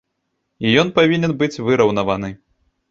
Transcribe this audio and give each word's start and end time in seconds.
І 0.65 0.71
ён 0.83 0.87
павінен 0.97 1.31
быць 1.43 1.61
выраўнаваны. 1.69 2.37